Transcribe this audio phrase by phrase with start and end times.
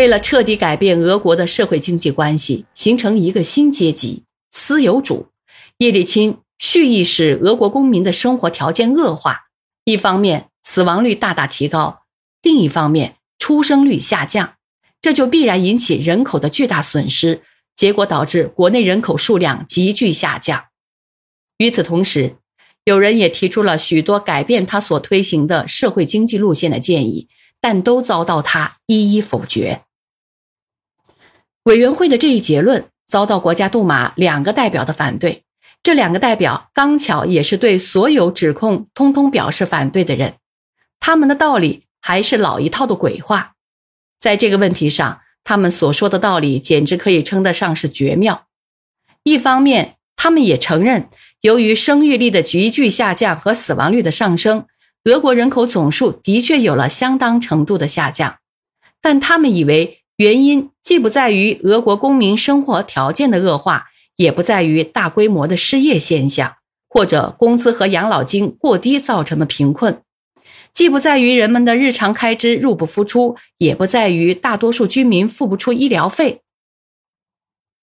[0.00, 5.26] 为了彻底改变俄国的社会经济关系，形成一个新阶级——私有主，
[5.76, 9.48] 叶利钦蓄意使俄国公民的生活条件恶化。
[9.84, 12.06] 一方面，死亡率大大提高；
[12.40, 14.54] 另一方面，出生率下降。
[15.02, 17.42] 这就必然引起人口的巨大损失，
[17.76, 20.64] 结果导致国内人口数量急剧下降。
[21.58, 22.36] 与此同时，
[22.86, 27.28] 有人也提出了许多改变他所推行的社会经济路线的建议，
[27.60, 29.82] 但都遭到他一一否决。
[31.64, 35.44] 委员会的这一结论遭到国家杜马两个代表的反对，
[35.82, 40.34] 这两个代表刚巧也是对所有指控通通表示反对的人，
[40.98, 43.54] 他们的道理还是老一套的鬼话。
[44.18, 48.46] 在这个问题上，他们所说的道理简直可以称得上是绝妙。
[49.22, 51.08] 一方面，他们也承认。
[51.42, 54.66] 由于生育率的急剧下降和死亡率的上升，
[55.04, 58.36] 俄国人口总数的确有了相当程度的下降。
[59.00, 66.56] 但他们以为原因既不在于俄国公民生活条件的恶化，也不在于大规模的失业现象，
[66.88, 70.02] 或者工资和养老金过低造成的贫困，
[70.72, 76.40] 既不在于人们的日常开支入不敷出，也不在于大多数居民付不出医疗费。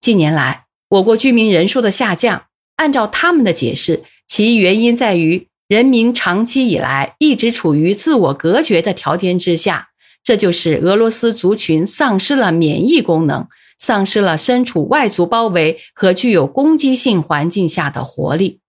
[0.00, 2.44] 近年来，我国居民人数的下降。
[2.76, 9.88] 按照他们的解释，其原因在于人民长期以来一直处于自我隔绝的条件之下，
[10.28, 13.48] 这就是俄罗斯族群丧失了免疫功能，
[13.78, 18.60] 丧失了身处外族包围和具有攻击性环境下的活力。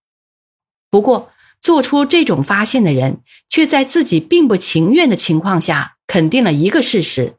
[0.90, 7.34] 不过，做出这种发现的人却在自己并不情愿的情况下，肯定了一个事实，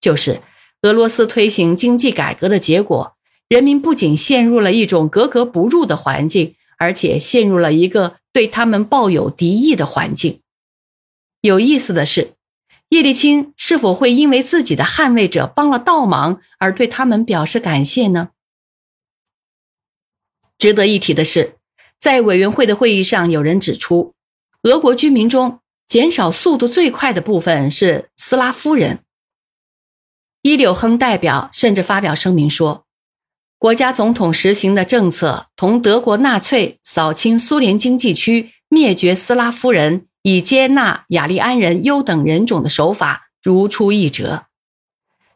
[0.00, 0.40] 就是
[0.80, 3.12] 俄罗斯推行经济改革的结果。
[3.50, 10.40] 人民不仅陷入了一种格格不入的环境，而且陷入了一个对他们抱有敌意的环境。
[11.42, 12.30] 有意思的是，
[12.90, 18.30] 叶利钦是否会因为自己的捍卫者帮了倒忙而对他们表示感谢呢？
[20.56, 21.56] 值得一提的是，
[21.98, 24.14] 在委员会的会议上，有人指出，
[24.62, 29.00] 俄国居民中减少速度最快的部分是斯拉夫人。
[30.42, 32.84] 伊柳亨代表甚至发表声明说。
[33.58, 44.46] 国家总统实行的政策同德国纳粹扫清苏联经济区、灭绝斯拉夫人、以接纳雅利安人优等人种的手法如出一辙。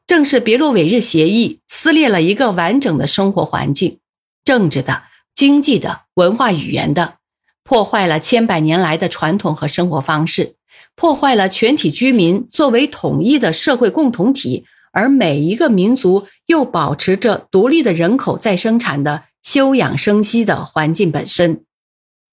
[0.04, 4.00] 正是别洛韦日协议撕裂了一个完整的生活环境，
[4.42, 7.18] 政治的、经济的、文化语言的，
[7.62, 10.56] 破坏了千百年来的传统和生活方式，
[10.96, 14.66] 破坏了全体居民作为统一的社会共同体。
[14.90, 21.64] 而每一个民族又保持着独立的人口在生产的休养生息的环境本身，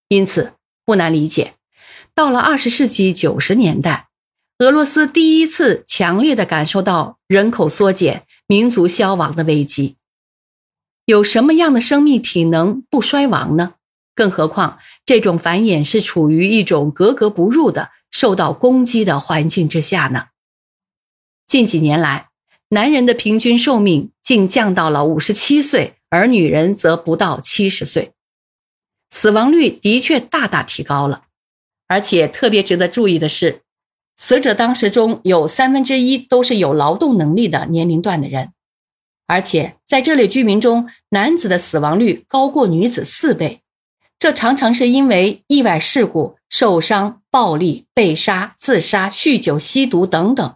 [0.07, 0.53] 因此
[0.83, 1.53] 不难理解，
[2.17, 4.07] 到了二十世纪九十年代，
[4.57, 9.97] 俄罗斯第一次强烈的感受到人口缩减、民族消亡的危机。
[11.05, 13.75] 有什么样的生命体能不衰亡呢？
[14.15, 20.29] 更何况这种繁衍是处于一种格格不入的、受到攻击的环境之下呢？
[21.45, 22.29] 近几年来。
[22.69, 28.11] 男人的平均寿命竟降到了五十七岁，而女人则不到七十岁，
[29.11, 31.25] 死亡率的确大大提高了。
[31.87, 33.61] 而且特别值得注意的是，
[34.17, 38.51] 死者当时中有三分之一都是有劳动能力的年龄段的人，
[39.25, 43.61] 而且在这类居民中，男子的死亡率高过女子四倍。
[44.19, 50.55] 这常常是因为意外事故、受伤、暴力、被杀、自杀、酗酒、吸毒等等。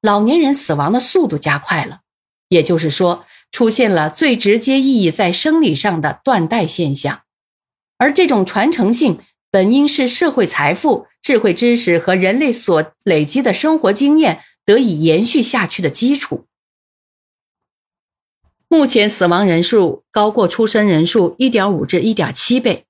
[0.00, 2.00] 老年人死亡的速度加快了，
[2.48, 7.20] 也就是说，出现了最直接意义在生理上的断代现象，
[7.98, 16.46] 而这种传承性本应是社会财富、智慧知识和人类所累积的生活经验得以延续下去的基础。
[18.68, 22.86] 目前死亡人数高过出生人数一点五至一点七倍，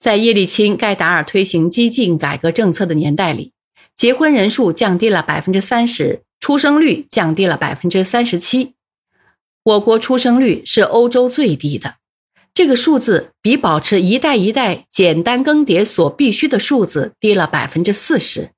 [0.00, 3.52] 在叶利钦盖达尔推行激进改革政策的年代里，
[3.96, 6.22] 结婚人数降低了百分之三十。
[6.40, 8.74] 出生率降低了百分之三十七，
[9.62, 11.98] 我国出生率是欧洲最低的，
[12.54, 18.50] 这个数字比保持一代一代简单更迭所必须的数字低了百分之四十。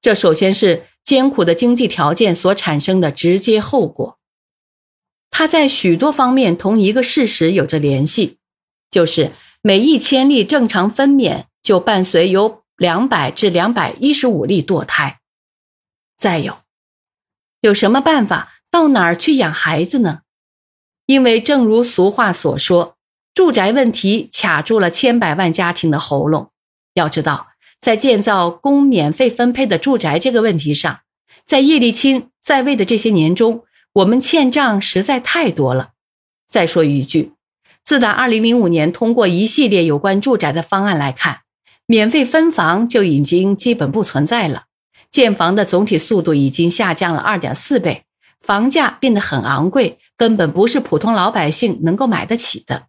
[0.00, 4.18] 这首先是艰苦的经济条件所产生的直接后果，
[5.30, 8.38] 它在许多方面同一个事实有着联系，
[8.90, 15.20] 就是每一千例正常分娩就伴随有两百至两百一十五例堕胎。
[16.16, 16.58] 再有。
[17.60, 20.20] 有什么办法到哪儿去养孩子呢？
[21.06, 22.97] 因为正如俗话所说，
[23.38, 26.50] 住宅问题卡住了千百万家庭的喉咙。
[26.94, 27.46] 要知道，
[27.78, 31.02] 在建造供免费分配的住宅这个问题上，
[31.44, 33.62] 在叶利钦在位的这些年中，
[33.92, 35.90] 我们欠账实在太多了。
[36.48, 37.34] 再说一句，
[37.84, 41.42] 自打2005年通过一系列有关住宅的方案来看，
[41.86, 44.64] 免费分房就已经基本不存在了，
[45.08, 48.02] 建房的总体速度已经下降了2.4倍，
[48.40, 52.88] 房价变得很昂贵，根本不是普通老百姓能够买得起的。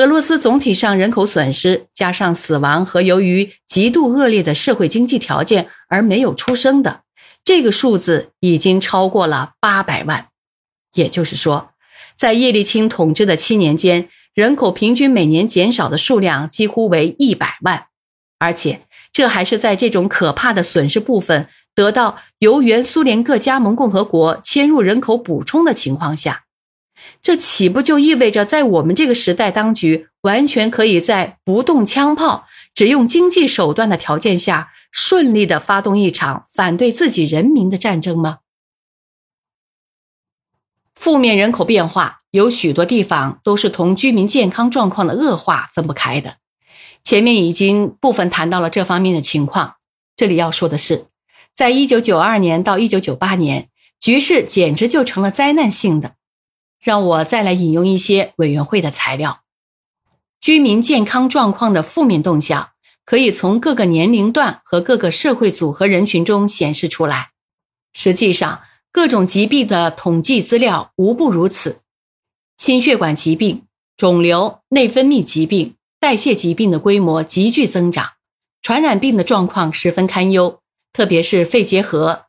[0.00, 7.02] 俄罗斯总体上人口损失，加上死亡和由于极度恶劣的社会经济条件而没有出生的，
[7.44, 10.28] 这个数字已经超过了八百万。
[10.94, 11.72] 也就是说，
[12.16, 17.88] 在叶利钦统治的七年间，人口平均每年减少的数量几乎为一百万，
[18.38, 26.44] 而且这还是在这种可怕的损失部分得到由原苏联各加盟共和国迁入人口补充的情况下。
[27.22, 38.38] 这岂不就意味着，在我们这个时代，当局完全可以在不动枪炮、只用经济手段的条件下，顺利的发动一场反对自己人民的战争吗？
[40.94, 46.36] 负面人口变化有许多地方都是同居民健康状况的恶化分不开的。
[47.02, 49.76] 前面已经部分谈到了这方面的情况，
[50.14, 51.06] 这里要说的是，
[51.54, 56.16] 在一九九二年到一九九八年，局势简直就成了灾难性的。
[56.80, 59.42] 让我再来引用一些委员会的材料。
[60.40, 62.70] 居民健康状况的负面动向
[63.04, 67.30] 可以从各个年龄段和各个社会组合人群中显示出来。
[67.92, 71.80] 实际上，各种疾病的统计资料无不如此。
[72.56, 73.64] 心血管疾病、
[73.96, 78.12] 肿瘤、内分泌疾病、代谢疾病的规模急剧增长，
[78.62, 80.60] 传染病的状况十分堪忧，
[80.92, 82.26] 特别是肺结核、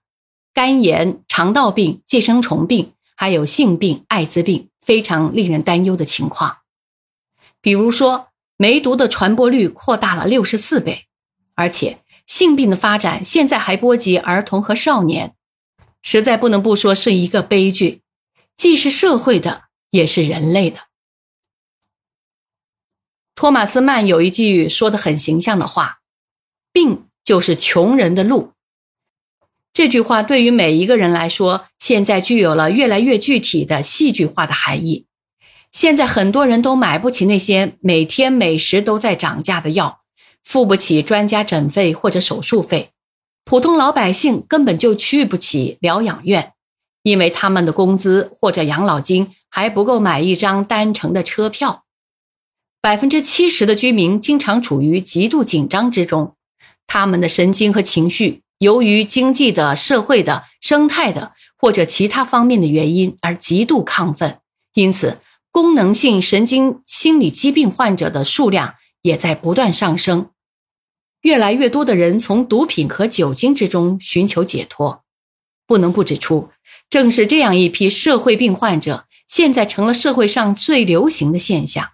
[0.54, 2.94] 肝炎、肠道病、寄生虫病。
[3.21, 6.62] 还有性病、艾滋病非常令人担忧的情况，
[7.62, 11.06] 比如说梅毒的传播率扩大了六十四倍，
[11.53, 15.35] 而且性病的发展现在还波及儿童和少年，
[16.01, 18.01] 实在不能不说是一个悲剧，
[18.56, 20.79] 既是社会的，也是人类的。
[23.35, 26.00] 托马斯曼有一句说的很形象的话
[26.73, 28.53] ：“病就是穷人的路。”
[29.73, 35.06] 这句话对于每一个人来说，现在具有了越来越具体的戏剧化的含义。
[35.71, 40.01] 现在很多人都买不起那些每天每时都在涨价的药，
[40.44, 42.89] 付不起专家诊费或者手术费，
[43.45, 46.51] 普通老百姓根本就去不起疗养院，
[47.03, 51.85] 因为他们的工资或者养老金还不够买一张单程的车票。
[52.81, 56.35] 百分之七十的居民经常处于极度紧张之中，
[56.85, 58.41] 他们的神经和情绪。
[58.61, 64.39] 由于经济的、社会的、生态的或者其他方面的原因而极度亢奋，
[64.75, 65.17] 因此
[65.49, 70.29] 功能性神经心理疾病患者的数量也在不断上升。
[71.23, 75.03] 越来越多的人从毒品和酒精之中寻求解脱。
[75.65, 76.51] 不能不指出，
[76.87, 81.89] 正是这样一批社会病患者，现在成了社会上最流行的现象。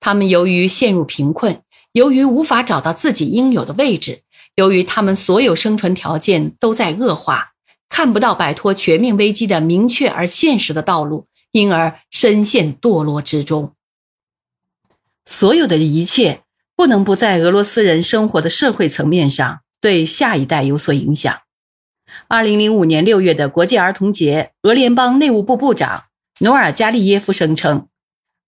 [0.00, 1.62] 他们由于陷入贫困，
[1.92, 4.24] 由于无法找到自己应有的位置。
[4.58, 7.52] 由于他们所有生存条件都在恶化，
[7.88, 13.72] 看不到摆脱全面危机的明确而现实的道路，因而深陷堕落之中。
[15.24, 16.42] 所有的一切
[16.74, 21.32] 不能不在俄罗斯人生活的社会层面上对下一代有所影响。
[22.26, 26.06] 二零零五年六月的国际儿童节，俄联邦内务部部长
[26.40, 27.86] 努尔加利耶夫声称，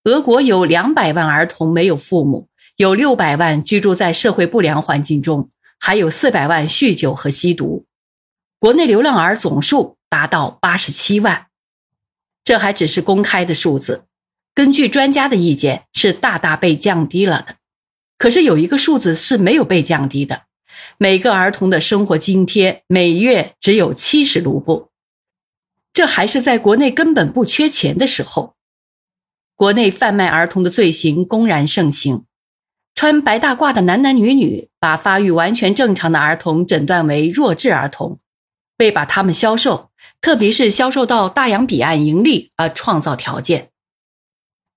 [0.03, 5.49] 俄国有两百万儿童没有父母，有六百万居住在社会不良环境中。
[5.83, 7.87] 还有四百万酗酒和吸毒，
[8.59, 11.47] 国内流浪儿总数达到八十七万，
[12.43, 14.05] 这还只是公开的数字，
[14.53, 17.55] 根据专家的意见是大大被降低了的。
[18.19, 20.43] 可是有一个数字是没有被降低的，
[20.99, 24.91] 每个儿童的生活津贴每月只有七十卢布，
[25.91, 28.53] 这还是在国内根本不缺钱的时候。
[29.55, 32.25] 国内贩卖儿童的罪行公然盛行。
[33.01, 38.19] 穿白大褂的男男女女把发育完全正常的儿童诊断为弱智儿童，
[38.77, 39.89] 为把他们销售，
[40.21, 43.69] 特别是销售到大洋彼岸盈利而创造条件。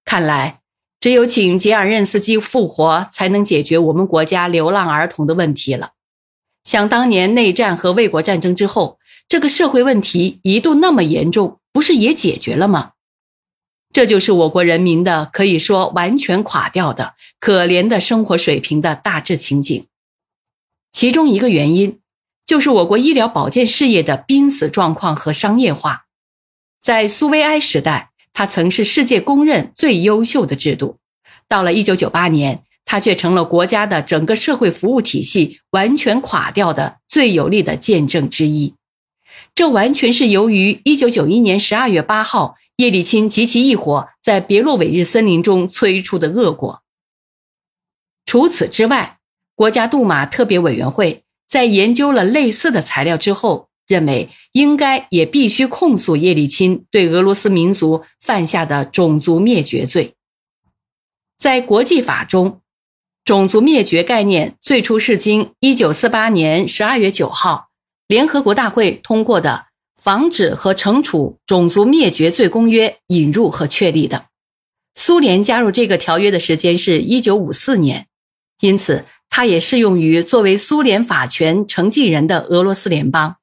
[0.07, 0.61] 看来，
[0.99, 5.91] 只有请杰尔任斯基复活，才能解决我们国家流浪儿童的问题了。
[6.63, 12.93] 想当年内战和卫国战争之后，这个社会问题一度那么严重，不是也解决了吗？
[13.95, 19.87] 这就是我国人民的可以说完全垮掉的可怜的生活水平的大致情景。
[20.91, 22.01] 其中一个原因，
[22.45, 26.07] 就是我国医疗保健事业的濒死状况和商业化。
[26.81, 30.97] 在苏维埃时代，它曾是世界公认最优秀的制度；
[31.47, 38.75] 到了一九九八年，它却成了国家的整个社会服务体系完全垮掉的最有力的见证之一。
[39.55, 46.83] 这完全是由于1991年12月8号叶利钦及其一伙在别洛韦日森林中催出的恶果。
[48.27, 49.19] 除此之外，
[49.55, 60.17] 国家杜马特别委员会在研究了类似的材料之后，认为应该也必须控诉叶利钦对俄罗斯民族犯下的种族灭绝罪。
[61.37, 62.63] 在国际法中，
[63.25, 67.69] 种族灭绝概念最初是经1948年12月9号
[68.09, 69.67] 联合国大会通过的
[70.05, 74.27] 《防止和惩处种族灭绝罪公约》引入和确立的。
[74.95, 78.07] 苏联加入这个条约的时间是一九五四年。
[78.61, 83.37] 因此，它也适用于作为苏联法权承继人的俄罗斯联邦。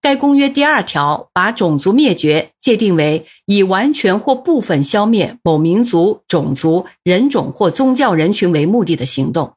[0.00, 9.54] 该公约第二条把种族灭绝界定为以完全或部分消灭某民族、种族、人种或宗教人群为目的的行动，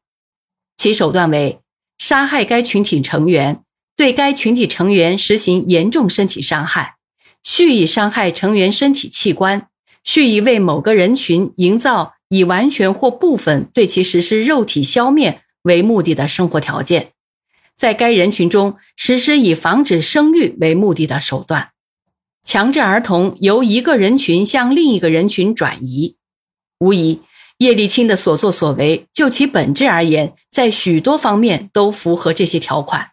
[0.78, 1.60] 其手段为
[1.98, 3.64] 杀害该群体成员，
[3.96, 6.96] 对该群体成员实行严重身体伤害，
[7.44, 9.68] 蓄意伤害成员身体器官，
[10.04, 12.14] 蓄意为某个人群营造。
[12.30, 17.12] 以完全或部分对其实施肉体消灭为目的的生活条件，
[17.78, 21.70] 在该人群中实施以防止生育为目的的手段，
[22.44, 26.16] 强制儿童由一个人群向另一个人群转移。
[26.80, 27.22] 无疑，
[27.60, 33.12] 叶利钦的所作所为，就其本质而言，在许多方面都符合这些条款。